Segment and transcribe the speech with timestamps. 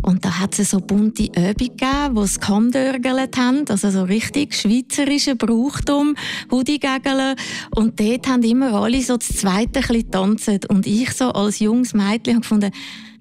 [0.02, 4.54] und da hat es so bunte Übungen gegeben, wo sie Kandörgelt haben, also so richtig
[4.54, 6.14] schweizerische Brauchtum,
[6.50, 7.34] Hudigägele.
[7.74, 12.34] Und dort haben immer alle so das Zweite tanzen und ich so als junges Mädchen
[12.34, 12.72] habe gefunden,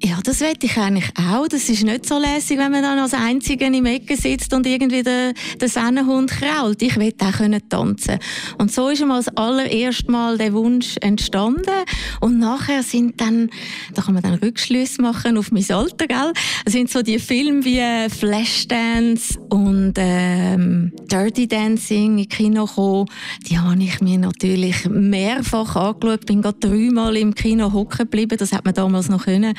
[0.03, 1.47] ja, das wette ich eigentlich auch.
[1.47, 5.01] Das ist nicht so lässig, wenn man dann als Einzige im Ecke sitzt und irgendwie
[5.01, 6.81] der, der Sennenhund krault.
[6.83, 8.19] Ich will auch können tanzen.
[8.59, 11.83] Und so ist einmal das allererste Mal der Wunsch entstanden.
[12.21, 13.49] Und nachher sind dann,
[13.95, 16.33] da kann man dann Rückschlüsse machen auf mein Alter, gell?
[16.65, 23.07] Es sind so die Filme wie äh, Flashdance und ähm, Dirty Dancing im Kino gekommen.
[23.49, 26.27] Die habe ich mir natürlich mehrfach angeschaut.
[26.27, 28.37] Bin gerade dreimal im Kino hocken geblieben.
[28.37, 29.55] Das hat man damals noch können.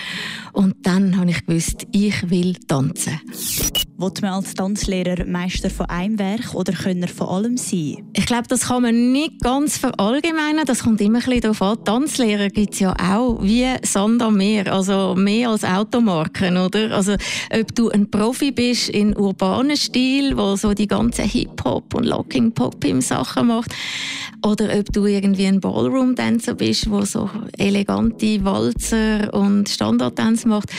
[0.53, 3.21] Und dann habe ich gewusst, ich will tanzen.
[4.00, 7.96] Wird man als Tanzlehrer Meister von einem Werk oder Könner von allem sein?
[8.12, 10.64] Ich glaube, das kann man nicht ganz verallgemeinern.
[10.66, 11.84] Das kommt immer ein bisschen darauf an.
[11.84, 16.92] Tanzlehrer gibt es ja auch wie Sand am Meer, also mehr als Automarken, oder?
[16.92, 17.14] Also,
[17.52, 22.84] ob du ein Profi bist in urbanen Stil, wo so die ganze Hip-Hop und Locking-Pop
[22.84, 23.75] im Sachen macht,
[24.47, 30.70] oder ob du irgendwie ein Ballroom-Dancer bist, wo so elegante Walzer und Standard-Dance macht.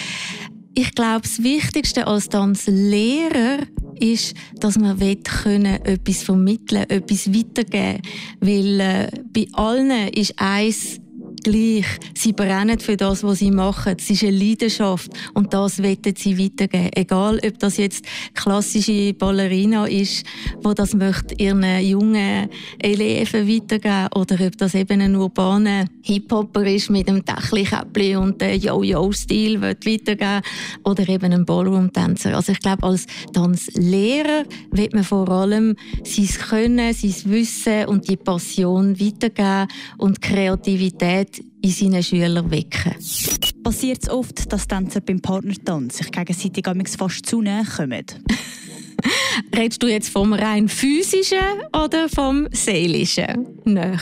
[0.81, 3.67] Ich glaube, das Wichtigste als Tanzlehrer
[3.99, 8.01] ist, dass man können, etwas vermitteln, etwas weitergeben.
[8.39, 11.01] Weil äh, bei allen ist eins
[11.49, 11.85] gleich.
[12.13, 13.95] Sie brennen für das, was sie machen.
[13.97, 16.89] Es ist eine Leidenschaft und das wollen sie weitergeben.
[16.95, 20.25] Egal, ob das jetzt klassische Ballerina ist,
[20.61, 22.49] wo das möchte ihren jungen
[22.79, 28.59] Eleven weitergeben oder ob das eben ein urbaner Hip-Hopper ist mit einem Dächlikäppli und dem
[28.59, 30.41] Yo-Yo-Stil weitergeben
[30.83, 32.35] oder eben ein Ballroom-Tänzer.
[32.35, 38.17] Also ich glaube, als Tanzlehrer wird man vor allem sein Können, sein Wissen und die
[38.17, 39.67] Passion weitergeben
[39.97, 42.95] und Kreativität in seinen Schülern wecken.
[43.63, 46.65] Passiert es oft, dass Tänzer beim Partnertanz sich gegenseitig
[46.97, 48.05] fast zu nahe kommen?
[49.55, 51.37] Redest du jetzt vom rein physischen
[51.73, 53.97] oder vom seelischen Nähe?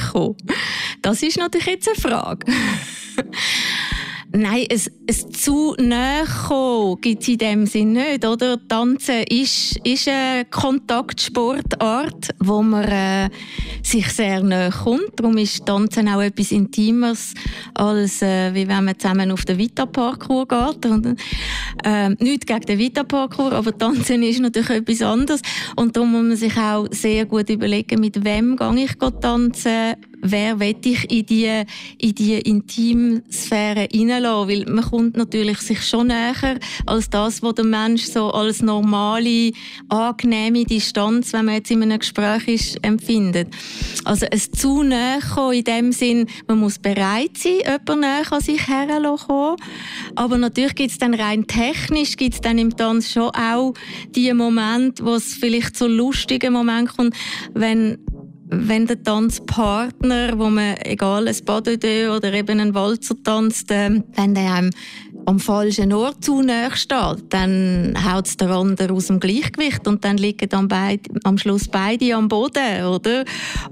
[1.01, 2.51] Das ist natürlich jetzt eine Frage.
[4.33, 6.27] Nein, es, es zu näher
[6.99, 8.59] gibt es in dem Sinn nicht, oder?
[8.67, 13.29] Tanzen ist, ist eine Kontaktsportart, wo man äh,
[13.83, 15.11] sich sehr näher kommt.
[15.15, 17.33] Darum ist Tanzen auch etwas Intimes,
[17.73, 20.85] als äh, wie wenn man zusammen auf den Vita-Parkour geht.
[20.85, 21.17] Und,
[21.85, 25.41] äh, nicht gegen den Vita-Parkour, aber Tanzen ist natürlich etwas anderes.
[25.77, 30.59] Und darum muss man sich auch sehr gut überlegen, mit wem gehe ich tanzen, wer
[30.59, 31.63] will ich in die,
[31.97, 34.49] in die Intimsphäre hineinlassen?
[34.49, 39.51] Weil man kommt natürlich sich schon näher als das, was der Mensch so als normale,
[39.89, 43.49] angenehme Distanz, wenn man jetzt in einem Gespräch ist, empfindet.
[44.03, 48.67] Also es zu näher in dem Sinn, man muss bereit sein, jemanden näher an sich
[48.67, 49.57] heranzukommen.
[50.15, 53.73] Aber natürlich gibt es dann rein technisch, gibt es dann im Tanz schon auch
[54.15, 57.15] die Momente, wo es vielleicht zu lustigen Momenten kommt,
[57.53, 57.97] wenn
[58.49, 64.35] wenn der Tanzpartner, wo man egal ein Pas oder eben ein Walzer tanzt, äh, wenn
[64.35, 64.69] der einem
[65.27, 70.05] am falschen Ort zu nahe steht, dann haut es der andere aus dem Gleichgewicht und
[70.05, 73.25] dann liegen dann beid, am Schluss beide am Boden, oder?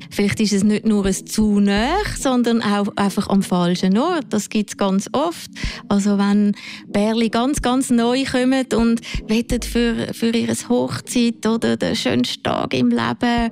[0.10, 4.26] Vielleicht ist es nicht nur ein zu nahe, sondern auch einfach am falschen Ort.
[4.32, 5.50] Das gibt es ganz oft.
[5.88, 6.58] Also wenn
[6.88, 9.00] Bärli ganz, ganz neu kommen und
[9.30, 13.50] wettet für, für ihre Hochzeit oder den schönsten Tag im Leben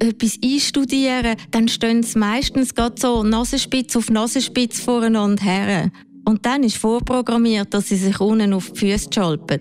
[0.00, 5.92] etwas einstudieren, dann stehen sie meistens gerade so Nasenspitz auf Nasenspitz voreinander her.
[6.26, 9.60] Und dann ist vorprogrammiert, dass sie sich unten auf die Füße schalpen.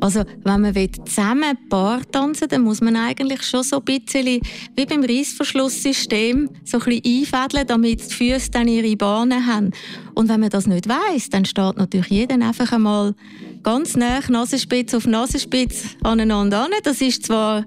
[0.00, 0.74] Also wenn man
[1.04, 4.40] zusammen Paar tanzen dann muss man eigentlich schon so ein bisschen
[4.76, 9.70] wie beim Reissverschlusssystem so ein bisschen einfädeln, damit die Füße dann ihre Bahnen haben.
[10.14, 13.14] Und wenn man das nicht weiß, dann steht natürlich jeder einfach einmal
[13.62, 16.70] ganz nah Nasenspitze auf Nasenspitze aneinander an.
[16.84, 17.64] Das ist zwar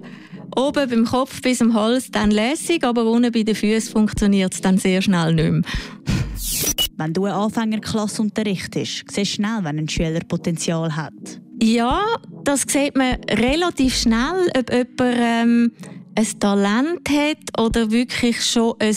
[0.56, 4.60] oben beim Kopf bis zum Hals dann lässig, aber unten bei den Füßen funktioniert es
[4.60, 5.62] dann sehr schnell nicht mehr.
[6.98, 11.12] Wenn du eine Anfängerklasse unterrichtest, siehst du schnell, wenn ein Schüler Potenzial hat.
[11.62, 12.02] Ja,
[12.44, 15.72] das sieht man relativ schnell, ob jemand ähm,
[16.14, 18.96] ein Talent hat oder wirklich schon ein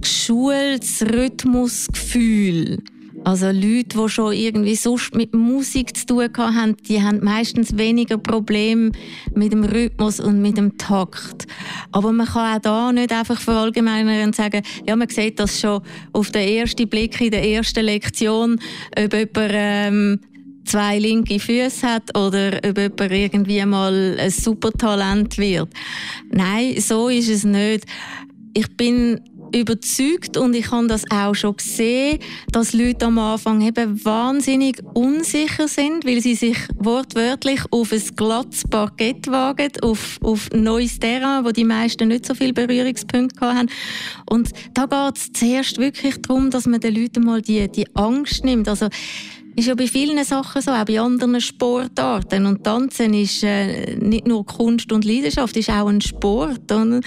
[0.00, 2.82] geschultes Rhythmusgefühl.
[3.28, 8.16] Also Leute, die schon irgendwie sonst mit Musik zu tun haben, die haben meistens weniger
[8.16, 8.90] Probleme
[9.34, 11.46] mit dem Rhythmus und mit dem Takt.
[11.92, 15.82] Aber man kann auch da nicht einfach verallgemeinern und sagen, ja, man sieht das schon
[16.14, 18.58] auf den ersten Blick in der ersten Lektion,
[18.98, 20.20] ob jemand ähm,
[20.64, 25.68] zwei linke Füße hat oder ob jemand irgendwie mal ein Supertalent wird.
[26.30, 27.84] Nein, so ist es nicht.
[28.54, 29.20] Ich bin
[29.52, 32.18] überzeugt und ich habe das auch schon gesehen,
[32.52, 38.64] dass Leute am Anfang eben wahnsinnig unsicher sind, weil sie sich wortwörtlich auf ein glattes
[38.68, 43.68] Parkett wagen, auf, auf neues Terrain, wo die meisten nicht so viele Berührungspunkte haben.
[44.28, 48.44] Und da geht es zuerst wirklich darum, dass man den Leuten mal die, die Angst
[48.44, 48.68] nimmt.
[48.68, 48.88] Also
[49.58, 52.46] ist ja bei vielen Sachen so, auch bei anderen Sportarten.
[52.46, 56.70] Und Tanzen ist äh, nicht nur Kunst und Leidenschaft, ist auch ein Sport.
[56.70, 57.04] Und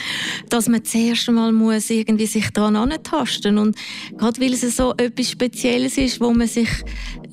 [0.49, 3.77] dass man zuerst einmal muss irgendwie sich daran antasten Und
[4.17, 6.69] gerade weil es so etwas Spezielles ist, wo man sich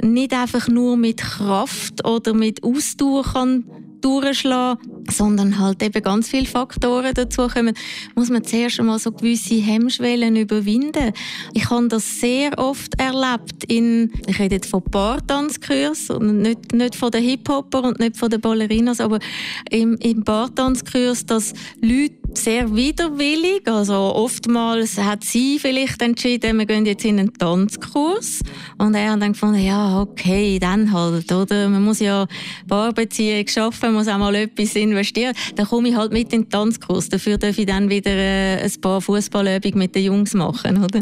[0.03, 3.65] nicht einfach nur mit Kraft oder mit Ausdauer kann
[4.01, 7.75] durchschlagen, sondern halt eben ganz viele Faktoren dazu kommen,
[8.15, 11.13] muss man zuerst einmal so gewisse Hemmschwellen überwinden.
[11.55, 16.97] Ich habe das sehr oft erlebt in, ich rede jetzt von Bartanzkurs und nicht, nicht
[16.97, 19.19] von den Hip-Hopper und nicht von den Ballerinas, aber
[19.71, 23.67] im, im Bartanzkurs, dass Leute sehr widerwillig.
[23.67, 28.41] Also oftmals hat sie vielleicht entschieden, wir gehen jetzt in einen Tanzkurs.
[28.79, 31.69] Und er hat dann gefunden, ja, okay, dann halt, oder?
[31.69, 32.27] Man muss ja
[32.67, 35.35] Paarbeziehung schaffen, muss auch mal etwas investieren.
[35.57, 37.09] Dann komme ich halt mit in den Tanzkurs.
[37.09, 41.01] Dafür darf ich dann wieder äh, ein paar Fußballübungen mit den Jungs machen, oder?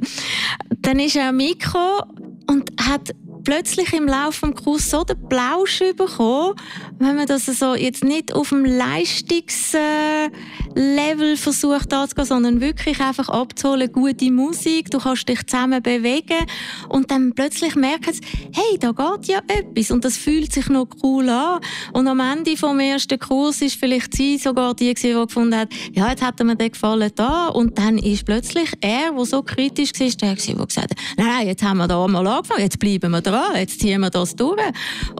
[0.82, 3.14] Dann ist er mitgekommen und hat
[3.46, 6.56] plötzlich im Laufe des Kurs so den Plausch bekommen,
[6.98, 13.92] wenn man das so jetzt nicht auf dem Leistungslevel versucht anzugehen, sondern wirklich einfach abzuholen,
[13.92, 16.44] gute Musik, du kannst dich zusammen bewegen
[16.88, 18.22] und dann plötzlich merken sie,
[18.52, 21.60] hey, da geht ja etwas und das fühlt sich noch cool an.
[21.92, 26.10] Und am Ende vom ersten Kurs ist vielleicht sie sogar die, die gefunden hat, ja,
[26.10, 30.08] jetzt hat mir der gefallen da und dann ist plötzlich er, der so kritisch war,
[30.08, 33.56] der, gesagt hat, nein, jetzt haben wir da mal angefangen, jetzt bleiben wir dran dran,
[33.56, 34.60] jetzt ziehen wir das durch.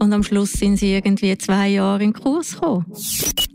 [0.00, 2.86] Und am Schluss sind sie irgendwie zwei Jahre in den Kurs gekommen.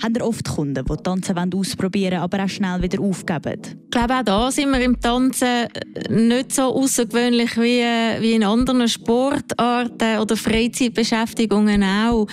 [0.02, 3.62] Haben ihr oft Kunden, die Tanzen ausprobieren wollen, aber auch schnell wieder aufgeben?
[3.86, 5.68] Ich glaube, auch da sind wir im Tanzen
[6.10, 7.84] nicht so außergewöhnlich wie,
[8.22, 12.28] wie in anderen Sportarten oder Freizeitbeschäftigungen auch.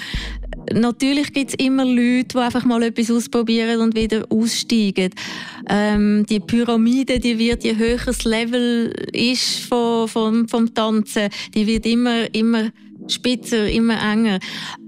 [0.72, 5.10] Natürlich gibt es immer Leute, die einfach mal etwas ausprobieren und wieder aussteigen.
[5.68, 11.66] Ähm, die Pyramide, die wird, je höher das Level ist vom, vom, vom Tanzen, die
[11.66, 12.70] wird immer, immer
[13.06, 14.38] spitzer, immer enger.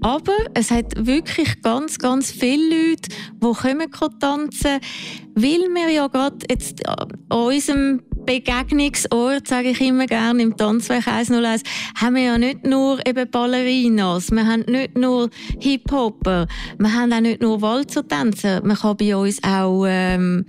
[0.01, 3.09] Aber es hat wirklich ganz, ganz viele Leute,
[3.43, 4.79] die kommen tanzen,
[5.35, 11.63] weil wir ja gerade jetzt an unserem Begegnungsort, sage ich immer gerne, im Tanzwerk 101,
[11.95, 16.47] haben wir ja nicht nur eben Ballerinas, wir haben nicht nur Hip-Hopper,
[16.77, 20.45] wir haben auch nicht nur Walzertänzer, man kann bei uns auch ähm,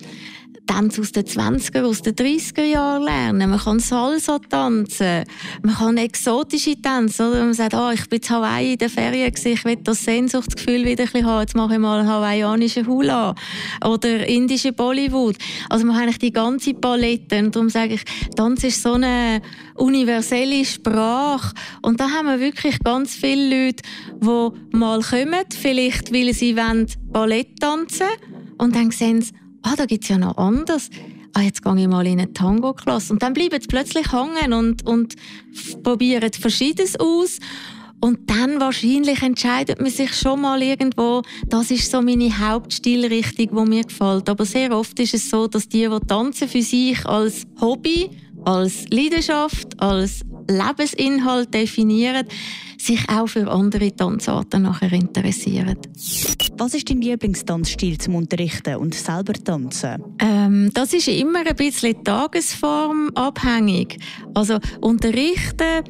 [0.66, 3.50] Tanz aus den 20er, aus den 30er Jahren lernen.
[3.50, 5.25] Man kann Salsa tanzen.
[5.62, 7.28] Man kann exotische Tänze.
[7.28, 7.45] Oder?
[7.45, 11.04] Man sagt, oh, ich bin in Hawaii in der Ferien, ich will das Sehnsuchtsgefühl wieder
[11.04, 11.40] ein bisschen haben.
[11.40, 13.35] Jetzt mache ich mal hawaiianische Hula.
[13.85, 15.37] Oder indische Bollywood.
[15.69, 17.38] Also man hat eigentlich die ganze Palette.
[17.38, 18.04] Und darum sage ich,
[18.37, 19.42] Tanz ist so eine
[19.75, 21.54] universelle Sprache.
[21.83, 23.83] Und da haben wir wirklich ganz viele Leute,
[24.21, 28.52] die mal kommen, vielleicht weil sie Ballett tanzen wollen.
[28.59, 30.90] Und dann sehen sie, ah, da gibt es ja noch anders.
[31.35, 33.12] Ah, jetzt gehe ich mal in eine Tango-Klasse.
[33.12, 35.16] Und dann bleiben sie plötzlich hängen und, und
[35.83, 37.38] probieren Verschiedenes aus.
[38.00, 43.71] Und dann wahrscheinlich entscheidet man sich schon mal irgendwo, das ist so meine Hauptstilrichtung, die
[43.71, 44.28] mir gefällt.
[44.28, 48.11] Aber sehr oft ist es so, dass die, die tanzen für sich als Hobby,
[48.45, 52.27] als Leidenschaft, als Lebensinhalt definieren,
[52.79, 55.77] sich auch für andere Tanzarten nachher interessieren.
[56.57, 60.03] Was ist dein Lieblingstanzstil zum Unterrichten und selber tanzen?
[60.19, 63.99] Ähm, das ist immer ein bisschen tagesformabhängig.
[64.35, 65.85] Also unterrichten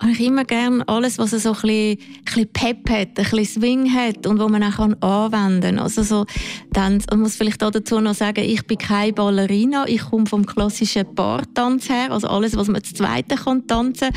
[0.00, 3.46] habe ich immer gerne alles, was so ein bisschen, ein bisschen Pep hat, ein bisschen
[3.46, 5.78] Swing hat und wo man auch anwenden kann.
[5.78, 6.26] Also so,
[6.72, 11.14] dann, ich muss vielleicht dazu noch sagen, ich bin keine Ballerina, ich komme vom klassischen
[11.14, 14.08] Bartanz her, also alles, was man als Zweite kann tanzen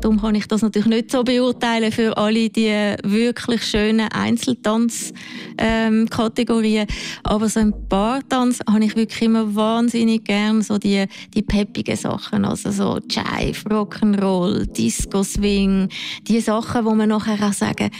[0.00, 6.86] Darum kann ich das natürlich nicht so beurteilen für alle die wirklich schönen Einzeltanzkategorien.
[6.88, 11.96] Ähm, Aber so im Bartanz habe ich wirklich immer wahnsinnig gerne so die, die peppigen
[11.96, 15.88] Sachen, also so Jive, Rock'n'Roll, Disco, Swing,
[16.22, 17.90] die Sachen, wo man nachher auch sagen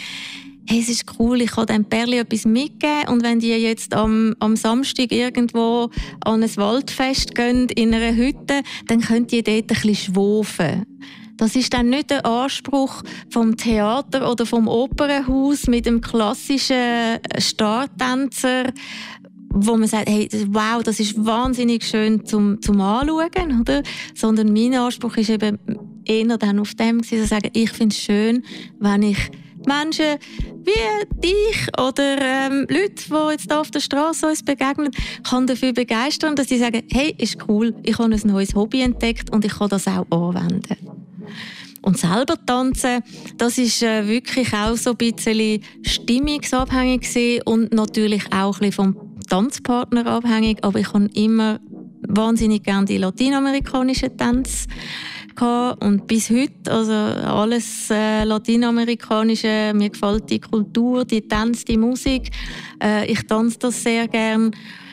[0.69, 4.35] hey, es ist cool, ich kann dem Perli etwas mitgeben und wenn die jetzt am,
[4.41, 5.91] am Samstag irgendwo
[6.25, 10.85] an ein Waldfest gehen, in einer Hütte, dann könnt ihr dort ein bisschen schwofen.
[11.37, 18.73] Das ist dann nicht der Anspruch vom Theater oder vom Opernhaus mit dem klassischen Startänzer,
[19.49, 23.83] wo man sagt, hey, wow, das ist wahnsinnig schön zum, zum Anschauen, oder?
[24.15, 25.59] Sondern mein Anspruch ist eben
[26.05, 28.45] eher dann auf dem zu sagen, ich finde es schön,
[28.79, 29.31] wenn ich
[29.67, 30.19] Menschen
[30.63, 34.91] wie dich oder ähm, Leute, die jetzt hier auf der Straße uns begegnen,
[35.25, 39.33] kann dafür begeistern, dass sie sagen, hey, ist cool, ich habe ein neues Hobby entdeckt
[39.33, 40.77] und ich kann das auch anwenden.
[41.83, 43.03] Und selber tanzen,
[43.37, 49.06] das ist äh, wirklich auch so ein bisschen stimmungsabhängig und natürlich auch ein bisschen vom
[49.27, 50.59] Tanzpartner abhängig.
[50.63, 51.61] Aber ich habe immer
[52.09, 54.69] wahnsinnig gerne die lateinamerikanischen Tänze
[55.81, 62.31] und bis heute, also alles äh, lateinamerikanische, mir gefällt die Kultur, die Tanz, die Musik.
[62.83, 64.53] Äh, ich tanze das sehr gern.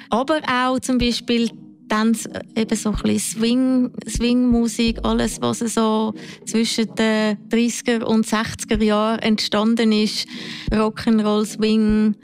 [0.10, 1.50] Aber auch zum Beispiel
[1.88, 6.13] Tanz, äh, eben so ein Swing, Swing-Musik, alles, was so
[6.46, 10.28] zwischen den 30er und 60er Jahren entstanden ist.
[10.72, 12.16] Rock'n'Roll, Swing,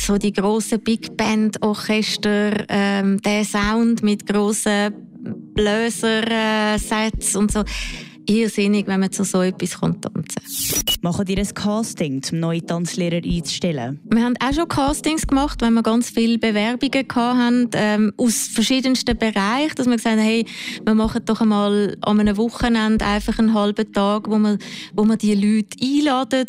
[0.00, 4.92] so die grossen Big Band Orchester, ähm, der Sound mit grossen
[5.54, 7.64] Bläser-Sets und so.
[8.26, 10.24] Irrsinnig, wenn man zu so etwas tanzen kann.
[11.00, 14.00] Machen ihr ein Casting, um neue Tanzlehrer einzustellen?
[14.04, 19.16] Wir haben auch schon Castings gemacht, wenn wir ganz viele Bewerbungen hatten, ähm, aus verschiedensten
[19.16, 20.44] Bereichen, dass wir gesagt haben, hey,
[20.84, 24.58] wir machen doch einmal an einem Wochenende einfach einen halben Tag, wo wir,
[24.92, 26.46] wo wir die Leute einladen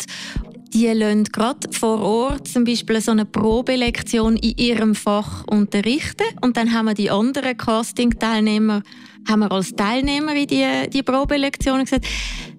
[0.72, 6.56] die lassen gerade vor Ort zum Beispiel so eine Probelektion in ihrem Fach unterrichten und
[6.56, 8.82] dann haben wir die anderen Casting-Teilnehmer
[9.28, 12.06] haben wir als Teilnehmer in die, die Probelektion gesagt.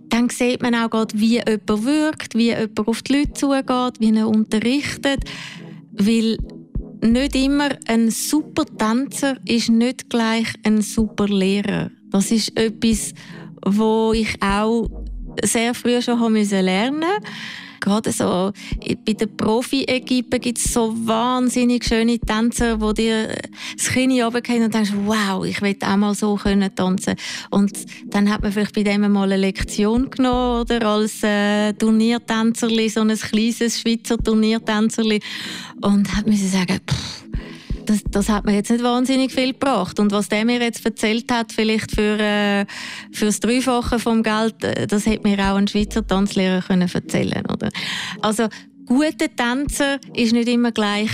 [0.10, 4.16] Dann sieht man auch gerade, wie jemand wirkt, wie jemand auf die Leute zugeht, wie
[4.16, 5.24] er unterrichtet.
[5.94, 6.38] Weil
[7.02, 11.92] nicht immer ein super Tänzer ist nicht gleich ein super Lehrer.
[12.10, 13.14] Das ist etwas,
[13.66, 14.88] wo ich auch
[15.44, 17.22] sehr früh schon lernen musste
[17.82, 18.52] gerade so
[19.06, 23.36] bei der Profi-Equipe gibt es so wahnsinnig schöne Tänzer, wo dir
[23.76, 27.16] das Kinn runtergehen und denkst, wow, ich will auch mal so können tanzen.
[27.50, 27.74] Und
[28.06, 33.02] dann hat man vielleicht bei dem mal eine Lektion genommen oder als äh, Turniertänzerli, so
[33.02, 35.20] ein kleines Schweizer Turniertänzerli
[35.82, 37.21] und hat mir sagen, pff,
[37.86, 40.00] das, das, hat mir jetzt nicht wahnsinnig viel gebracht.
[40.00, 42.66] Und was der mir jetzt erzählt hat, vielleicht für, äh,
[43.12, 47.46] für das Dreifache vom Geld, äh, das hätte mir auch ein Schweizer Tanzlehrer können erzählen
[47.46, 47.70] oder?
[48.22, 48.48] Also,
[48.86, 51.10] gute Tänzer ist nicht immer gleich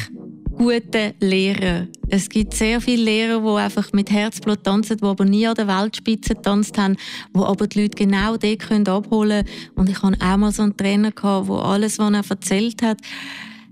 [0.57, 1.87] gute Lehrer.
[2.09, 5.67] Es gibt sehr viele Lehrer, die einfach mit Herzblut tanzen, die aber nie an der
[5.67, 6.95] Weltspitze getanzt haben,
[7.35, 9.71] die aber die Leute genau dort abholen können.
[9.75, 12.97] Und ich hatte auch mal so einen Trainer, der alles, was er erzählt hat,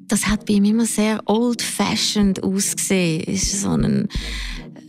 [0.07, 3.23] das hat bei ihm immer sehr old-fashioned ausgesehen.
[3.23, 4.07] Ist so ein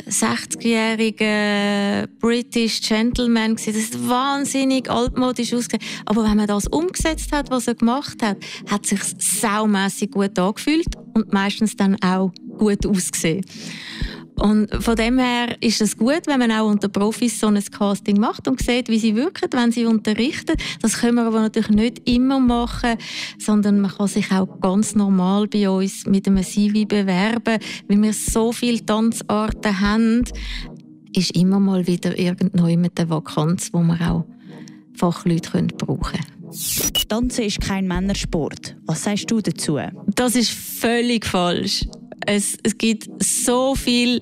[0.09, 3.73] 60-jähriger British Gentleman gewesen.
[3.73, 5.83] Das ist wahnsinnig altmodisch ausgesehen.
[6.05, 8.37] Aber wenn man das umgesetzt hat, was er gemacht hat,
[8.71, 13.45] hat sich saumässig gut angefühlt und meistens dann auch gut ausgesehen.
[14.39, 18.21] Und von dem her ist es gut, wenn man auch unter Profis so ein Casting
[18.21, 20.57] macht und sieht, wie sie wirken, wenn sie unterrichten.
[20.83, 22.97] Das können wir aber natürlich nicht immer machen,
[23.39, 28.13] sondern man kann sich auch ganz normal bei uns mit einem CV bewerben, weil wir
[28.13, 30.25] so viele Tanzarten haben,
[31.15, 34.27] ist immer mal wieder irgendwo mit der Vakanz, wo wir auch
[34.95, 36.37] Fachleute brauchen können.
[37.09, 38.77] Tanzen ist kein Männersport.
[38.87, 39.79] Was sagst du dazu?
[40.15, 41.85] Das ist völlig falsch.
[42.25, 44.21] Es, es gibt so viele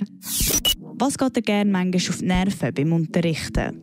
[0.99, 3.83] Was geht dir gerne manchmal auf die Nerven beim Unterrichten?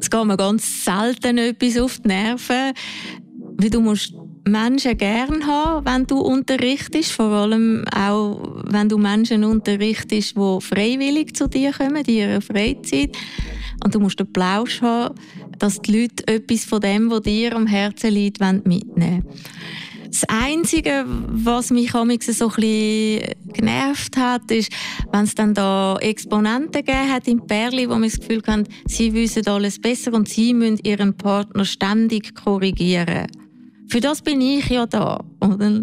[0.00, 2.72] es geht mir ganz selten etwas auf die Nerven,
[3.56, 4.14] weil du musst
[4.46, 11.34] Menschen gern haben, wenn du unterrichtest, vor allem auch, wenn du Menschen unterrichtest, die freiwillig
[11.34, 13.16] zu dir kommen, in ihrer Freizeit.
[13.82, 15.14] Und du musst den Plausch haben,
[15.58, 19.24] dass die Leute etwas von dem, was dir am Herzen liegt, mitnehmen
[20.14, 24.70] das Einzige, was mich so ein bisschen genervt hat, ist,
[25.10, 29.12] wenn es dann da Exponenten gegeben hat in Perli, wo man das Gefühl hat, sie
[29.12, 33.26] wissen alles besser und sie müssen ihren Partner ständig korrigieren.
[33.88, 35.22] Für das bin ich ja da.
[35.40, 35.82] Oder?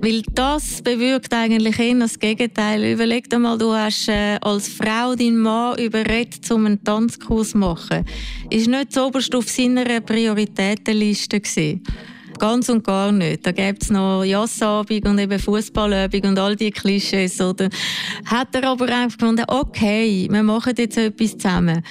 [0.00, 2.84] Weil das bewirkt eigentlich eher das Gegenteil.
[2.84, 7.58] Überleg dir mal, du hast äh, als Frau deinen Mann überredet, um einen Tanzkurs zu
[7.58, 8.04] machen.
[8.50, 11.82] Ist nicht so oberst auf seiner Prioritätenliste gewesen.
[12.38, 13.46] Ganz und gar nicht.
[13.46, 17.40] Da gibt es noch Jassabend und eben Fußballabend und all die Klischees.
[17.40, 17.68] Oder?
[18.24, 21.82] Hat er aber einfach gefunden, okay, wir machen jetzt etwas zusammen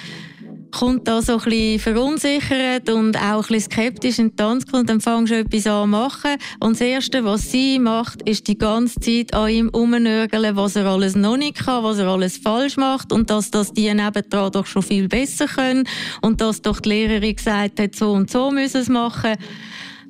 [0.72, 4.88] kommt da so ein bisschen verunsichert und auch ein bisschen skeptisch in den Tanz und
[4.88, 8.58] dann fängst du etwas an zu machen und das Erste, was sie macht, ist die
[8.58, 12.76] ganze Zeit an ihm rumnörgeln, was er alles noch nicht kann, was er alles falsch
[12.76, 15.84] macht und dass das die nebendran doch schon viel besser können
[16.22, 19.36] und dass doch die Lehrerin gesagt hat, so und so müssen es machen.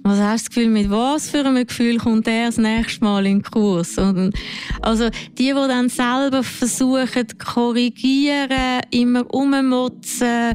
[0.05, 3.25] Was hast du das Gefühl, mit was für einem Gefühl kommt er das nächste Mal
[3.25, 3.99] in den Kurs?
[3.99, 4.35] Und
[4.81, 10.55] also die, die dann selber versuchen korrigieren, immer ummotzen,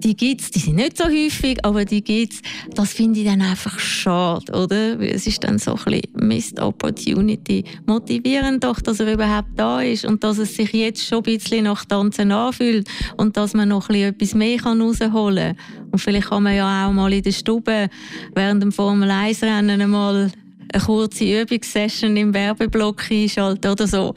[0.00, 0.50] die gibt's.
[0.50, 2.42] Die sind nicht so häufig, aber die gibt's.
[2.74, 5.00] Das finde ich dann einfach schade, oder?
[5.00, 7.62] Es ist dann so ein bisschen Missed Opportunity.
[7.86, 11.64] Motivieren doch, dass er überhaupt da ist und dass es sich jetzt schon ein bisschen
[11.64, 15.88] nach Tanzen anfühlt und dass man noch ein bisschen etwas mehr rausholen kann.
[15.90, 17.88] Und vielleicht kann man ja auch mal in der Stube
[18.34, 20.30] während dem Formel 1 Rennen einmal
[20.72, 24.14] eine kurze Übungssession im Werbeblock einschalten oder so.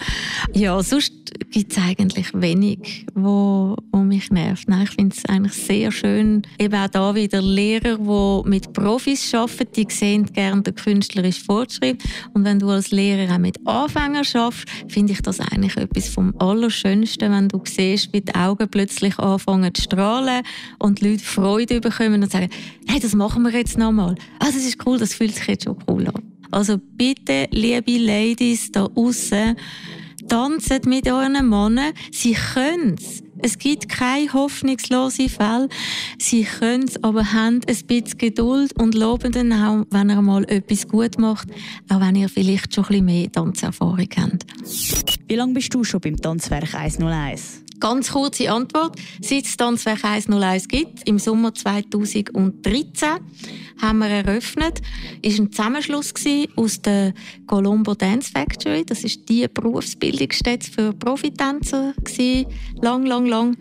[0.53, 1.13] Ja, sonst
[1.49, 4.67] gibt es eigentlich wenig, wo, wo mich nervt.
[4.67, 6.41] Nein, ich finde es eigentlich sehr schön.
[6.59, 12.03] Eben auch da wieder Lehrer, die mit Profis arbeiten, die sehen gerne den künstlerischen Fortschritt.
[12.33, 16.33] Und wenn du als Lehrer auch mit Anfängern schaffst, finde ich das eigentlich etwas vom
[16.39, 20.43] Allerschönsten, wenn du siehst, wie die Augen plötzlich anfangen zu strahlen
[20.79, 22.49] und die Leute Freude bekommen und sagen,
[22.87, 24.15] hey, das machen wir jetzt nochmal.
[24.39, 26.40] Ah, das ist cool, das fühlt sich jetzt schon cool an.
[26.51, 29.55] Also bitte, liebe Ladies da außen,
[30.27, 31.93] tanzt mit euren Männern.
[32.11, 33.23] Sie können es.
[33.43, 35.67] Es gibt keine hoffnungslose Fälle.
[36.19, 40.43] Sie können es, aber haben ein bisschen Geduld und loben dann auch, wenn ihr mal
[40.43, 41.47] etwas gut macht,
[41.89, 44.45] auch wenn ihr vielleicht schon ein bisschen mehr Tanzerfahrung habt.
[45.27, 47.63] Wie lange bist du schon beim Tanzwerk 101?
[47.81, 48.95] Ganz kurze Antwort.
[49.21, 53.09] Seit es Tanzwerk 101 gibt, im Sommer 2013,
[53.81, 54.81] haben wir eröffnet.
[55.23, 56.13] Es war ein Zusammenschluss
[56.55, 57.13] aus der
[57.47, 58.85] Colombo Dance Factory.
[58.85, 61.95] Das ist die Berufsbildungsstätte für Profitänzer.
[62.81, 63.57] Lang, lang, lang.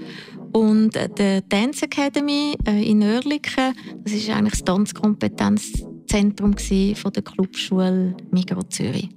[0.52, 3.72] Und der Dance Academy äh, in Oerlikon,
[4.04, 6.56] das ist eigentlich das Tanzkompetenzzentrum
[6.94, 9.08] von der Clubschule Migros Zürich.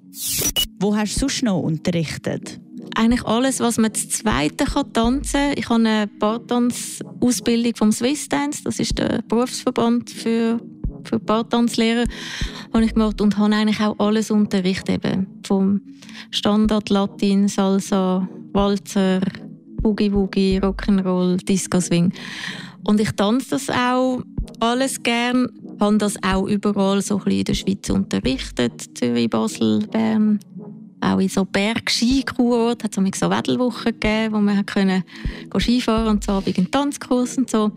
[0.80, 2.63] Wo hast du sonst noch unterrichtet?
[2.96, 5.54] Eigentlich alles, was man zu Zweiten kann tanzen kann.
[5.58, 10.60] Ich habe eine Bartanz-Ausbildung vom Swiss Dance, das ist der Berufsverband für,
[11.04, 12.06] für Bartanzlehrer,
[12.74, 15.82] habe ich gemacht und habe eigentlich auch alles unterrichtet, eben vom
[16.32, 19.22] Standard Latin, Salsa, Walzer,
[19.82, 22.14] Boogie Woogie, Rock'n'Roll, Disco Swing.
[22.86, 24.22] Und ich tanze das auch
[24.60, 29.80] alles gern, habe das auch überall so ein bisschen in der Schweiz unterrichtet, Zürich, Basel,
[29.88, 30.40] Bern,
[31.04, 35.04] auch in so Bergskikurorten hat es so Wedelwochen gegeben, wo man können
[35.60, 37.72] Skifahren und so in Tanzkurs und so.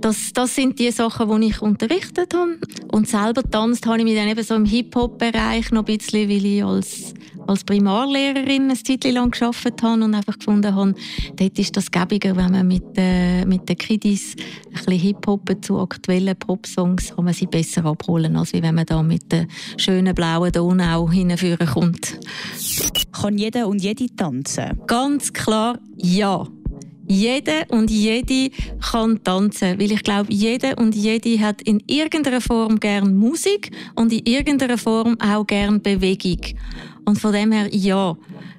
[0.00, 2.58] Das, das sind die Sachen, die ich unterrichtet habe.
[2.92, 6.44] Und selber tanzt habe ich mich dann eben so im Hip-Hop-Bereich noch ein bisschen, weil
[6.44, 7.14] ich als
[7.46, 10.94] als Primarlehrerin ein Zeit lang gearbeitet habe und einfach gefunden habe,
[11.36, 15.78] dort ist das gäbiger, wenn man mit, äh, mit den Kiddies ein bisschen Hip-Hop zu
[15.78, 20.52] aktuellen Pop-Songs kann man sie besser abholen, als wenn man da mit der schönen blauen
[20.52, 22.18] Donau hinführen kommt.
[23.12, 24.80] Kann jeder und jede tanzen?
[24.86, 26.46] Ganz klar ja.
[27.06, 28.50] Jede und jede
[28.80, 34.12] kann tanzen, weil ich glaube, jede und jede hat in irgendeiner Form gern Musik und
[34.12, 36.38] in irgendeiner Form auch gern Bewegung.
[37.04, 38.16] Und von dem her, ja.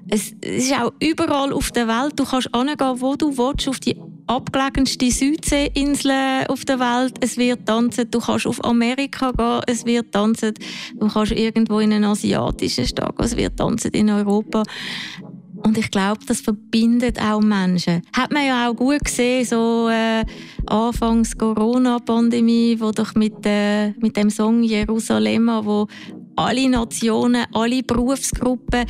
[0.10, 2.14] Es ist auch überall auf der Welt.
[2.20, 3.96] Du kannst hingehen, wo du willst, auf die
[4.28, 7.16] abgelegenste Südseeinsel auf der Welt.
[7.22, 8.10] Es wird tanzen.
[8.10, 10.54] Du kannst auf Amerika gehen, es wird tanzen.
[11.00, 14.64] Du kannst irgendwo in einen asiatischen Staat gehen, es wird tanzen in Europa.
[15.64, 18.02] Und ich glaube, das verbindet auch Menschen.
[18.14, 20.26] Hat man ja auch gut gesehen, so äh,
[20.66, 25.88] Anfangs Corona-Pandemie, wo doch mit, äh, mit dem Song Jerusalem, wo
[26.36, 28.86] alle Nationen, alle Berufsgruppen,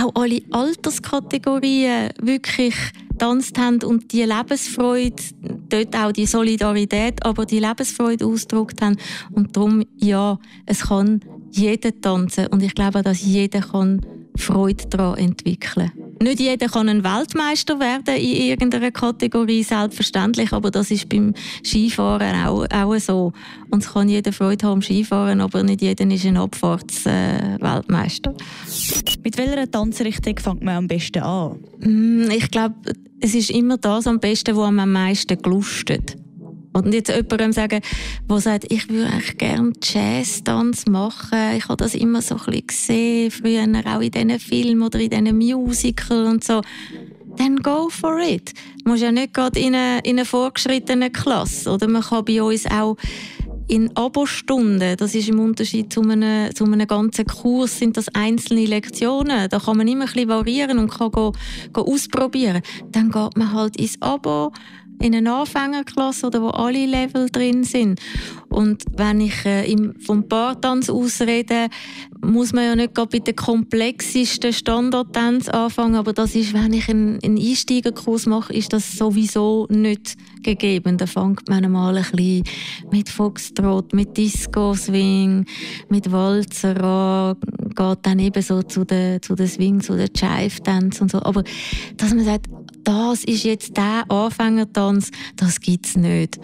[0.00, 2.74] auch alle Alterskategorien wirklich
[3.18, 5.22] tanzt haben und die Lebensfreude,
[5.68, 8.96] dort auch die Solidarität, aber die Lebensfreude ausgedrückt haben.
[9.32, 11.20] Und darum, ja, es kann
[11.50, 14.04] jeder tanzen und ich glaube, dass jeder kann
[14.36, 16.05] Freude daran entwickeln kann.
[16.20, 22.46] Nicht jeder kann ein Weltmeister werden in irgendeiner Kategorie, selbstverständlich, aber das ist beim Skifahren
[22.46, 23.32] auch, auch so.
[23.70, 28.30] Und es kann jeder Freude haben am Skifahren, aber nicht jeder ist ein Abfahrtsweltmeister.
[28.30, 31.58] Äh, Mit welcher Tanzrichtung fängt man am besten an?
[31.80, 32.74] Mm, ich glaube,
[33.20, 36.16] es ist immer das am besten, wo man am meisten gelustet.
[36.76, 37.80] Und jetzt jemandem sagen,
[38.28, 41.56] der sagt, ich würde eigentlich gerne Jazz-Tanz machen.
[41.56, 45.10] Ich habe das immer so ein bisschen gesehen, früher auch in diesen Filmen oder in
[45.10, 46.60] diesen Musicals und so.
[47.36, 48.52] Dann go for it.
[48.84, 51.70] Du musst ja nicht gerade in eine, in eine vorgeschrittene Klasse.
[51.70, 52.96] Oder man kann bei uns auch
[53.68, 58.66] in Abostunden, das ist im Unterschied zu einem, zu einem ganzen Kurs, sind das einzelne
[58.66, 59.48] Lektionen.
[59.48, 61.32] Da kann man immer ein bisschen variieren und kann go,
[61.72, 62.62] go ausprobieren.
[62.92, 64.52] Dann geht man halt ins Abo
[65.00, 68.00] in einer Anfängerklasse oder wo alle Level drin sind.
[68.48, 71.68] Und wenn ich äh, im, vom Bartanz aus rede,
[72.24, 76.88] muss man ja nicht gerade bei den komplexesten Standardtanz anfangen, aber das ist, wenn ich
[76.88, 80.96] einen, einen Einsteigerkurs mache, ist das sowieso nicht gegeben.
[80.96, 82.44] Da fängt man mal ein bisschen
[82.90, 85.44] mit Foxtrot, mit Disco Swing,
[85.88, 87.36] mit Walzer an,
[87.74, 91.22] geht dann eben so zu den, zu den Swing, zu den Jive Dance und so.
[91.22, 91.42] Aber
[91.96, 92.46] dass man sagt,
[92.86, 96.38] das ist jetzt der Anfängertanz, das gibt es nicht.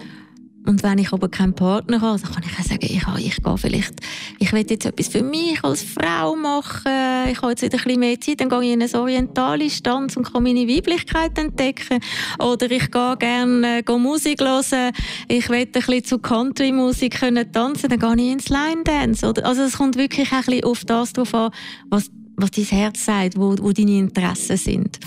[0.67, 3.59] Und wenn ich aber keinen Partner habe, dann kann ich auch sagen, ich, ich gehe
[3.59, 3.95] vielleicht,
[4.39, 8.01] ich will jetzt etwas für mich als Frau machen, ich habe jetzt wieder ein bisschen
[8.01, 11.99] mehr Zeit, dann gehe ich in einen orientalischen Tanz und kann meine Weiblichkeit entdecken.
[12.39, 14.93] Oder ich gehe gerne äh, Musik hören,
[15.29, 17.21] ich will ein bisschen zu Country-Musik
[17.53, 19.35] tanzen, dann gehe ich ins Line-Dance.
[19.43, 21.51] Also es kommt wirklich ein bisschen auf das drauf an,
[21.89, 24.99] was, was dein Herz sagt, wo, wo deine Interessen sind.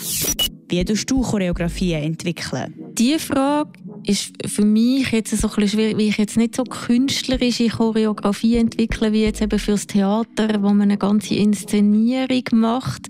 [0.68, 2.74] Wie tust du Choreografien entwickeln?
[2.94, 3.72] Diese Frage
[4.06, 8.58] ist für mich jetzt so ein bisschen schwierig, weil ich jetzt nicht so künstlerische Choreografie
[8.58, 13.08] entwickle, wie jetzt eben fürs Theater, wo man eine ganze Inszenierung macht,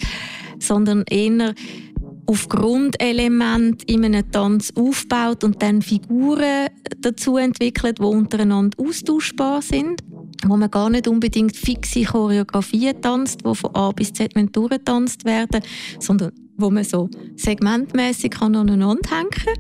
[0.59, 1.53] sondern eher
[2.25, 10.01] auf Grundelement in einem Tanz aufbaut und dann Figuren dazu entwickelt, die untereinander austauschbar sind
[10.47, 15.61] wo man gar nicht unbedingt fixe Choreografien tanzt, die von A bis Z durchgetanzt werden,
[15.99, 19.53] sondern wo man so segmentmäßig aneinander hängen kann.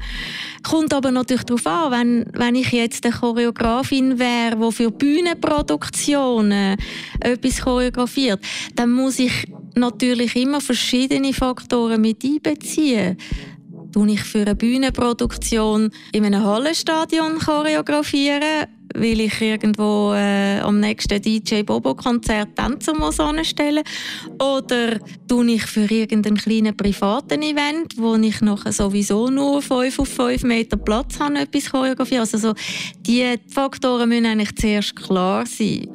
[0.63, 6.77] Kommt aber natürlich darauf an, wenn, wenn ich jetzt eine Choreografin wäre, die für Bühnenproduktionen
[7.19, 8.39] etwas choreografiert,
[8.75, 13.17] dann muss ich natürlich immer verschiedene Faktoren mit einbeziehen
[13.91, 21.21] tue ich für eine Bühnenproduktion in einem Hallenstadion choreografieren weil ich irgendwo äh, am nächsten
[21.21, 23.83] DJ Bobo Konzert Tänzer muss anstellen
[24.39, 30.07] oder tue ich für irgendeinen kleinen privaten Event, wo ich nachher sowieso nur 5 auf
[30.07, 32.21] 5 Meter Platz habe, etwas choreografieren.
[32.21, 32.53] Also so,
[33.05, 35.89] die Faktoren müssen eigentlich zuerst klar sein.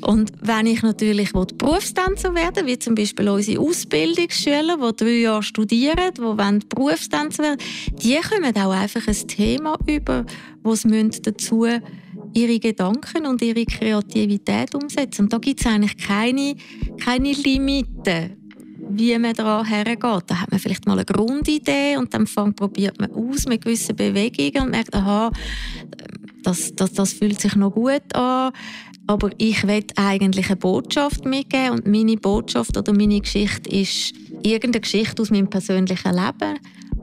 [0.00, 6.12] Und wenn ich natürlich Berufstänzer werden wie zum Beispiel unsere Ausbildungsschüler, die drei Jahre studieren,
[6.16, 7.58] die Berufstänzer werden
[8.02, 10.24] die kommen auch einfach ein Thema über,
[10.62, 11.66] das sie dazu
[12.36, 15.22] ihre Gedanken und ihre Kreativität umsetzen.
[15.22, 16.54] Und da gibt es eigentlich keine,
[17.02, 18.36] keine Limiten,
[18.90, 20.24] wie man daran hergeht.
[20.26, 24.66] Da hat man vielleicht mal eine Grundidee und dann probiert man aus mit gewissen Bewegungen
[24.66, 25.32] und merkt, aha,
[26.42, 28.52] das, das, das fühlt sich noch gut an.
[29.08, 34.80] Aber ich will eigentlich eine Botschaft mitgeben und meine Botschaft oder meine Geschichte ist irgendeine
[34.80, 36.58] Geschichte aus meinem persönlichen Leben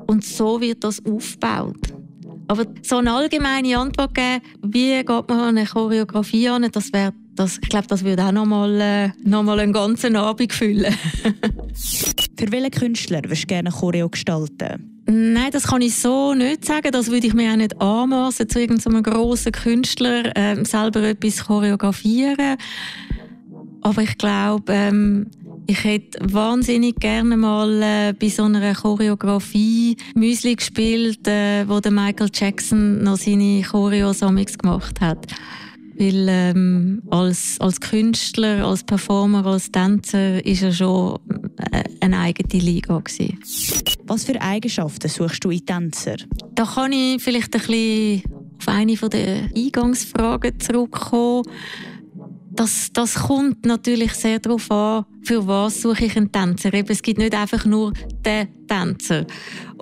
[0.07, 2.02] und so wird das aufgebaut.
[2.47, 7.57] Aber so eine allgemeine Antwort geben, wie geht man eine Choreografie an, das wäre das,
[7.61, 10.93] ich glaube, das würde auch noch mal, äh, noch mal einen ganzen Abend füllen.
[11.73, 14.93] Für welchen Künstler würdest du gerne Choreo gestalten?
[15.05, 16.91] Nein, das kann ich so nicht sagen.
[16.91, 22.57] Das würde ich mir auch nicht anmaßen, zu irgendeinem grossen Künstler äh, selber etwas choreografieren.
[23.81, 25.27] Aber ich glaube, ähm,
[25.67, 31.91] ich hätte wahnsinnig gerne mal äh, bei so einer Choreografie Müsli gespielt, äh, wo der
[31.91, 35.27] Michael Jackson noch seine Choreos gemacht hat.
[35.95, 41.19] Weil ähm, als, als Künstler, als Performer, als Tänzer ist er schon
[41.71, 43.39] äh, eine eigene Liga gewesen.
[44.05, 46.15] Was für Eigenschaften suchst du in Tänzer?
[46.55, 48.23] Da kann ich vielleicht ein bisschen
[48.59, 51.43] auf eine der Eingangsfragen zurückkommen.
[52.55, 56.73] Das, das kommt natürlich sehr darauf an, für was suche ich einen Tänzer.
[56.73, 57.93] Eben, es gibt nicht einfach nur
[58.25, 59.25] den Tänzer.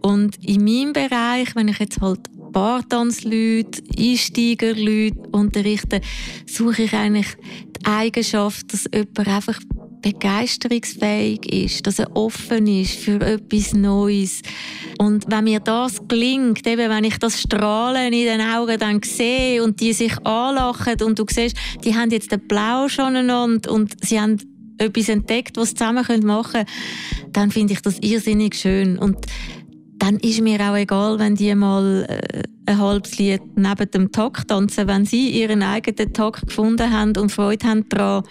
[0.02, 6.02] Und in meinem Bereich, wenn ich jetzt halt Bartanzleute, Einsteigerleute unterrichte,
[6.46, 7.28] suche ich eigentlich
[7.78, 9.60] die Eigenschaft, dass jemand einfach
[10.02, 14.42] begeisterungsfähig ist, dass er offen ist für etwas Neues.
[14.98, 19.64] Und wenn mir das gelingt, eben wenn ich das Strahlen in den Augen dann sehe
[19.64, 24.20] und die sich anlachen und du siehst, die haben jetzt den Plausch aneinander und sie
[24.20, 24.38] haben
[24.78, 26.66] etwas entdeckt, was sie zusammen machen können,
[27.32, 28.98] dann finde ich das irrsinnig schön.
[28.98, 29.18] Und
[29.98, 34.48] dann ist mir auch egal, wenn die mal äh, ein halbes Lied neben dem Takt
[34.48, 34.88] tanzen.
[34.88, 38.24] Wenn sie ihren eigenen Takt gefunden haben und Freude haben daran,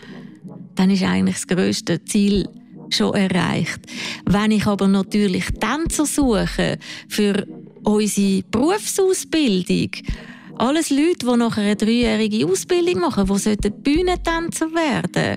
[0.80, 2.48] dann ist eigentlich das grösste Ziel
[2.88, 3.80] schon erreicht.
[4.24, 7.46] Wenn ich aber natürlich Tänzer suche für
[7.82, 9.90] unsere Berufsausbildung,
[10.56, 15.36] alles Leute, die nachher eine dreijährige Ausbildung machen, die Bühnentänzer werden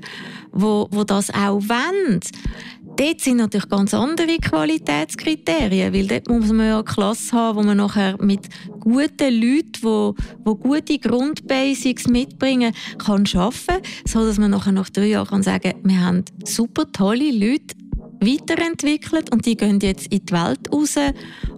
[0.54, 2.22] sollten, die, die das auch wollen,
[2.96, 7.64] Dort sind natürlich ganz andere Qualitätskriterien, weil dort muss man ja eine Klasse haben, wo
[7.64, 8.48] man nachher mit
[8.80, 10.12] guten Leuten, die,
[10.46, 15.74] die gute Grundbasics mitbringen, kann arbeiten, so dass man nachher nach drei Jahren kann sagen,
[15.84, 17.76] wir haben super tolle Leute
[18.26, 20.96] weiterentwickelt und die gehen jetzt in die Welt raus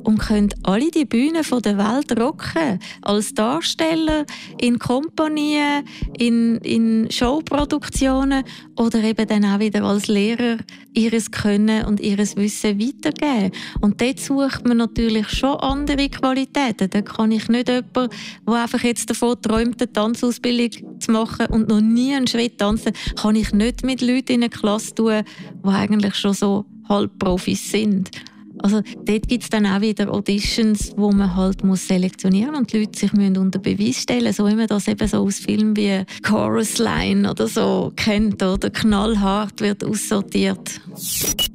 [0.03, 2.79] und können alle die Bühnen der Welt rocken.
[3.01, 4.25] Als Darsteller,
[4.59, 5.83] in Kompanien,
[6.17, 8.43] in, in Showproduktionen
[8.77, 10.57] oder eben dann auch wieder als Lehrer
[10.93, 13.51] ihres Können und ihres Wissen weitergeben.
[13.81, 16.89] Und dort sucht man natürlich schon andere Qualitäten.
[16.89, 18.09] Da kann ich nicht jemanden,
[18.47, 22.93] der einfach jetzt davon träumt, eine Tanzausbildung zu machen und noch nie einen Schritt tanzen,
[23.15, 25.23] kann ich nicht mit Leuten in eine Klasse tun,
[25.63, 28.11] die eigentlich schon so Halbprofis sind.
[28.59, 32.79] Also dort gibt es dann auch wieder Auditions, wo man halt muss selektionieren und die
[32.79, 36.03] Leute sich müssen unter Beweis stellen, so wie man das eben so aus Filmen wie
[36.23, 40.81] Chorus Line oder so kennt oder knallhart wird aussortiert.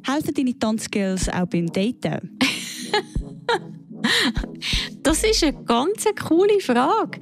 [0.05, 2.39] Helfen deine Tanzskills auch beim Daten?
[5.03, 7.19] das ist eine ganz coole Frage.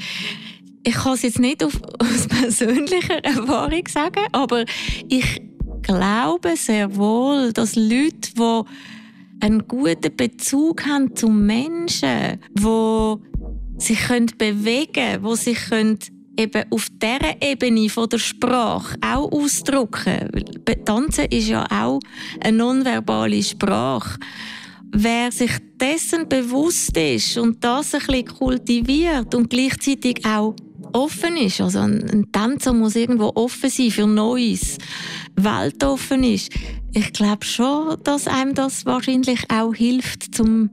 [0.84, 4.64] Ich kann es jetzt nicht auf, aus persönlicher Erfahrung sagen, aber
[5.08, 5.42] ich
[5.82, 8.62] glaube sehr wohl, dass Leute, die
[9.40, 13.16] einen guten Bezug haben zu Menschen, die
[13.78, 15.58] sich bewegen können, die sich
[16.38, 20.84] eben auf dieser Ebene von der Sprache auch ausdrücken können.
[20.84, 22.00] Tanzen ist ja auch
[22.40, 24.18] eine nonverbale Sprache.
[24.90, 30.54] Wer sich dessen bewusst ist und das ein bisschen kultiviert und gleichzeitig auch
[30.92, 34.78] offen ist, also ein Tänzer muss irgendwo offen sein für Neues,
[35.36, 36.52] weltoffen ist,
[36.92, 40.70] ich glaube schon, dass einem das wahrscheinlich auch hilft, zum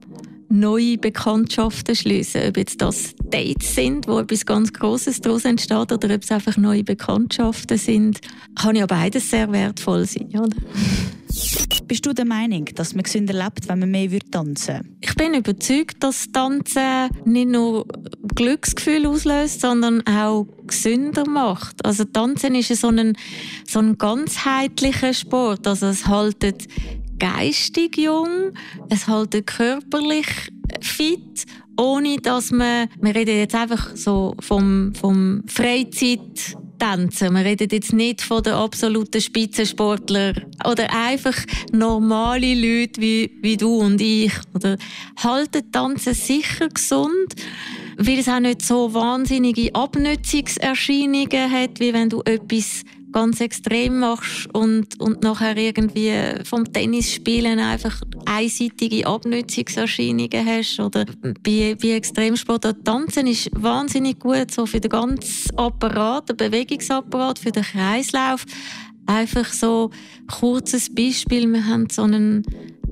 [0.50, 2.42] neue Bekanntschaften schließen.
[2.48, 6.58] Ob jetzt das Dates sind, wo etwas ganz Großes daraus entsteht, oder ob es einfach
[6.58, 8.20] neue Bekanntschaften sind,
[8.56, 10.30] kann ja beides sehr wertvoll sein.
[10.30, 10.56] Oder?
[11.88, 14.90] Bist du der Meinung, dass man gesünder lebt, wenn man mehr tanzen würde?
[15.02, 17.86] Ich bin überzeugt, dass Tanzen nicht nur
[18.36, 21.86] Glücksgefühl auslöst, sondern auch gesünder macht.
[21.86, 23.14] Also Tanzen ist so ein,
[23.68, 25.68] so ein ganzheitlicher Sport.
[25.68, 26.68] Also es haltet
[27.20, 28.54] geistig jung,
[28.90, 30.28] es hält körperlich
[30.82, 31.46] fit,
[31.78, 37.34] ohne dass man, wir reden jetzt einfach so vom, vom Freizeit tanzen.
[37.34, 41.36] Wir reden jetzt nicht von den absoluten Spitzensportlern oder einfach
[41.72, 44.34] normale Leute wie, wie du und ich.
[44.54, 44.78] Oder
[45.18, 47.36] halten Tanzen sicher gesund,
[47.98, 52.84] weil es auch nicht so wahnsinnige Abnützungserscheinungen hat, wie wenn du etwas
[53.16, 56.12] ganz extrem machst und, und nachher irgendwie
[56.44, 61.06] vom Tennisspielen einfach einseitige Abnützungserscheinungen hast oder
[61.42, 62.84] bei, bei Extremsport.
[62.84, 68.44] Tanzen ist wahnsinnig gut so für den ganzen Apparat, den Bewegungsapparat, für den Kreislauf.
[69.06, 69.92] Einfach so
[70.28, 71.48] kurzes Beispiel.
[71.48, 72.44] Wir haben so einen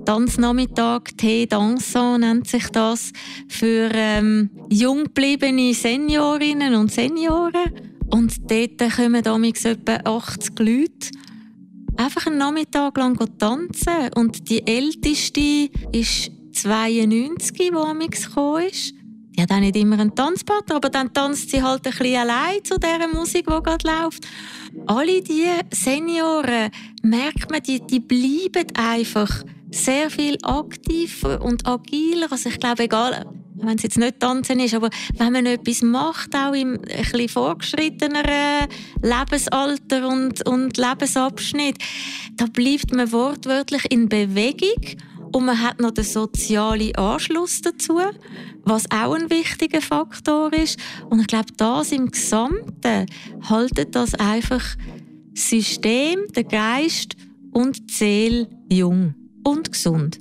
[0.05, 3.11] Tanznachmittag, Tee Dansant nennt sich das,
[3.49, 7.92] für ähm, jung gebliebene Seniorinnen und Senioren.
[8.13, 11.09] Und dort kommen damals etwa 80 Leute
[11.97, 14.13] einfach einen Nachmittag lang tanzen.
[14.15, 18.93] Und die Älteste ist 92, die amigs gekommen ist.
[19.35, 22.63] Die hat auch nicht immer einen Tanzpartner, aber dann tanzt sie halt ein bisschen allein
[22.63, 24.27] zu dieser Musik, die gerade läuft.
[24.85, 26.69] Alle diese Senioren,
[27.01, 32.31] merkt man, die, die bleiben einfach sehr viel aktiver und agiler.
[32.31, 36.35] Also ich glaube, egal, wenn es jetzt nicht tanzen ist, aber wenn man etwas macht,
[36.35, 36.79] auch im
[37.13, 38.67] ein vorgeschritteneren
[39.01, 41.77] Lebensalter und, und Lebensabschnitt,
[42.35, 44.97] da bleibt man wortwörtlich in Bewegung
[45.33, 47.99] und man hat noch den sozialen Anschluss dazu,
[48.63, 50.79] was auch ein wichtiger Faktor ist.
[51.09, 53.07] Und ich glaube, das im Gesamten
[53.49, 54.63] haltet das einfach
[55.33, 57.15] System, der Geist
[57.51, 60.19] und die Seele jung und gesund.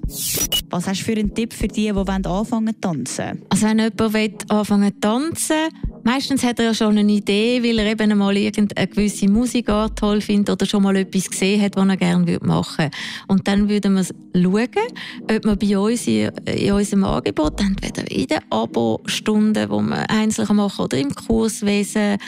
[0.71, 3.43] Was hast du für einen Tipp für die, die anfangen zu tanzen?
[3.49, 5.69] Also wenn jemand anfangen zu tanzen
[6.05, 10.21] Meistens hat er ja schon eine Idee, weil er eben mal irgendeine gewisse Musikart toll
[10.21, 12.91] findet oder schon mal etwas gesehen hat, was er gerne machen würde.
[13.29, 14.69] Und dann würden wir schauen,
[15.23, 20.57] ob wir bei uns in, in unserem Angebot, entweder in den Abo-Stunden, die wir einzeln
[20.57, 22.19] machen oder im Kurswesen,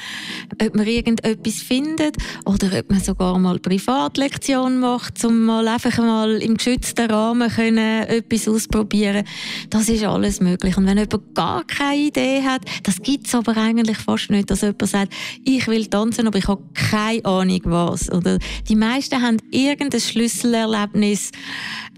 [0.63, 6.41] ob man irgendetwas findet oder ob man sogar mal Privatlektion macht, um mal einfach mal
[6.43, 9.25] im geschützten Rahmen können, etwas ausprobieren.
[9.71, 10.77] Das ist alles möglich.
[10.77, 14.61] Und wenn jemand gar keine Idee hat, das gibt es aber eigentlich fast nicht, dass
[14.61, 15.13] jemand sagt,
[15.45, 18.11] ich will tanzen, aber ich habe keine Ahnung was.
[18.11, 21.33] Oder die meisten haben irgendein Schlüsselerlebnis,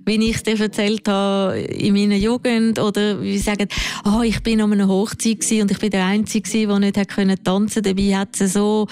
[0.05, 3.69] wie ich es dir erzählt habe in meiner Jugend oder wie sagen,
[4.05, 7.83] oh, ich bin an einer Hochzeit und ich bin der Einzige, der nicht tanzen konnte.
[7.83, 8.87] Dabei hat es so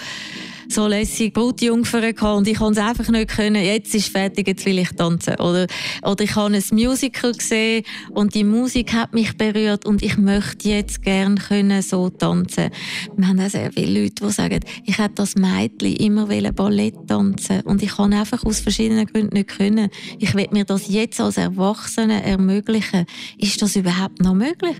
[0.69, 3.63] so lässig Brutjungfern gehabt und ich konnte es einfach nicht können.
[3.63, 5.35] Jetzt ist fertig, jetzt will ich tanzen.
[5.35, 5.67] Oder,
[6.03, 10.69] oder ich habe ein Musical gesehen und die Musik hat mich berührt und ich möchte
[10.69, 12.69] jetzt gerne können so tanzen.
[13.15, 17.61] Wir haben auch sehr viele Leute, die sagen, ich hätte das Mädchen immer Ballett tanzen
[17.61, 19.89] und ich kann einfach aus verschiedenen Gründen nicht können.
[20.19, 23.05] Ich will mir das jetzt als Erwachsene ermöglichen.
[23.37, 24.77] Ist das überhaupt noch möglich?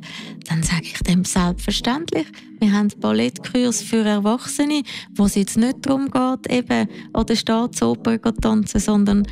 [0.50, 2.28] Dann sage ich dem selbstverständlich.
[2.60, 4.84] Wir haben Ballettkurs für Erwachsene,
[5.16, 9.28] wo es jetzt nicht darum geht, eben an der Staatsoper zu tanzen, sondern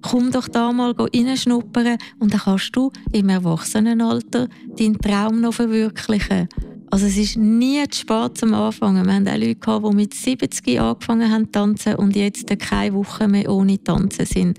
[0.00, 6.48] komm doch da mal reinschnuppern und dann kannst du im Erwachsenenalter deinen Traum noch verwirklichen.
[6.90, 9.06] Also es ist nie zu spät zum Anfangen.
[9.06, 12.94] Wir haben auch Leute gehabt, die mit 70 angefangen haben zu tanzen und jetzt keine
[12.94, 14.58] Woche mehr ohne Tanzen sind.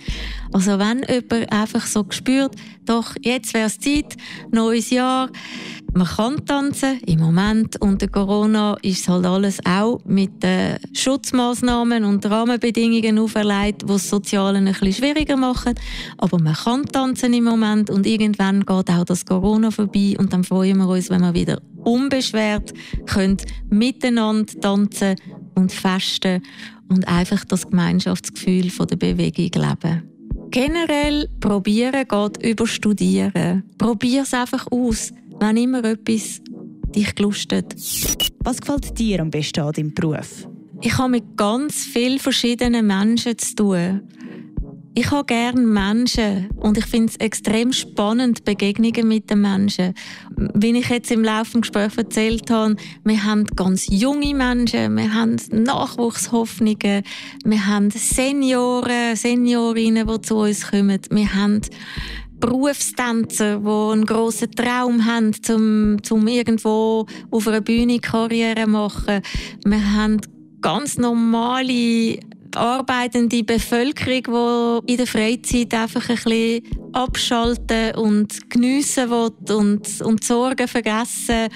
[0.51, 4.15] Also wenn jemand einfach so spürt, doch, jetzt wäre es Zeit,
[4.51, 5.29] neues Jahr,
[5.93, 6.99] man kann tanzen.
[7.05, 13.87] Im Moment unter Corona ist halt alles auch mit den Schutzmaßnahmen und Rahmenbedingungen auferlegt, die
[13.87, 15.73] das Soziale ein bisschen schwieriger machen.
[16.17, 20.43] Aber man kann tanzen im Moment und irgendwann geht auch das Corona vorbei und dann
[20.43, 22.73] freuen wir uns, wenn wir wieder unbeschwert
[23.05, 23.37] können
[23.69, 25.15] miteinander tanzen
[25.55, 26.41] und festen
[26.89, 30.03] und einfach das Gemeinschaftsgefühl von der Bewegung leben.
[30.51, 33.63] Generell probieren geht über Studieren.
[33.77, 36.41] Probier es einfach aus wenn immer etwas
[36.95, 37.75] dich gelustet.
[38.43, 40.47] Was gefällt dir am besten an deinem Beruf?
[40.81, 44.01] Ich habe mit ganz vielen verschiedenen Menschen zu tun.
[44.97, 49.93] Ich habe gerne Menschen und ich finde es extrem spannend, Begegnungen mit den Menschen.
[50.53, 55.13] Wie ich jetzt im Laufe des Gesprächs erzählt habe, wir haben ganz junge Menschen, wir
[55.13, 57.03] haben Nachwuchshoffnungen,
[57.43, 61.59] wir haben Senioren, Seniorinnen, die zu uns kommen, wir haben
[62.39, 69.21] Berufstänzer, die einen grossen Traum haben, um, um irgendwo auf einer Bühne Karriere zu machen.
[69.65, 70.21] Wir haben
[70.61, 72.17] ganz normale
[72.55, 76.63] arbeitende Bevölkerung, die in der Freizeit einfach ein bisschen
[76.93, 81.49] abschalten und geniessen will und, und Sorgen vergessen.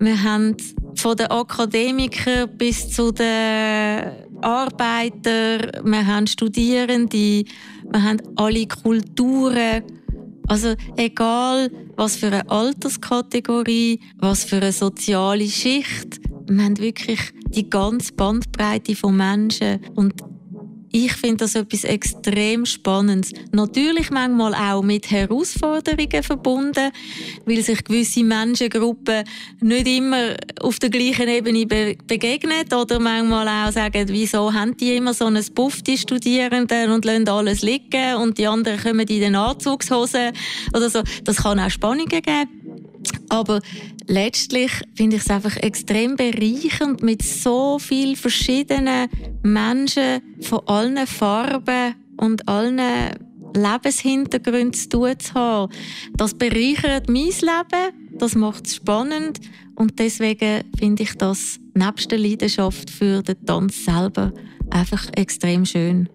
[0.00, 0.56] Wir haben
[0.94, 7.44] von den Akademikern bis zu den Arbeitern, wir haben Studierende,
[7.90, 9.82] wir haben alle Kulturen.
[10.46, 17.68] Also egal, was für eine Alterskategorie, was für eine soziale Schicht, wir haben wirklich die
[17.68, 20.14] ganze Bandbreite von Menschen und
[20.90, 23.32] ich finde das etwas extrem Spannendes.
[23.52, 26.90] Natürlich manchmal auch mit Herausforderungen verbunden,
[27.44, 29.24] weil sich gewisse Menschengruppen
[29.60, 34.96] nicht immer auf der gleichen Ebene be begegnen oder manchmal auch sagen, wieso haben die
[34.96, 39.20] immer so ein Buff, die Studierenden, und lassen alles liegen und die anderen kommen in
[39.20, 40.32] den Anzugshosen
[40.72, 41.02] oder so.
[41.24, 42.48] Das kann auch Spannungen geben.
[43.28, 43.60] Aber
[44.08, 49.08] letztlich finde ich es einfach extrem bereichernd, mit so vielen verschiedenen
[49.42, 52.80] Menschen von allen Farben und allen
[53.54, 55.72] Lebenshintergründen zu tun zu haben.
[56.16, 59.40] Das bereichert mein Leben, das macht es spannend
[59.76, 64.32] und deswegen finde ich das nebst der Leidenschaft für den Tanz selber
[64.70, 66.08] einfach extrem schön.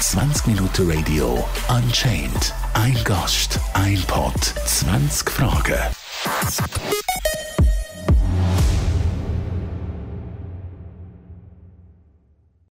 [0.00, 2.54] 20 Minuten Radio Unchained.
[2.72, 4.34] Ein Gast, ein Pod,
[4.66, 5.76] 20 Fragen.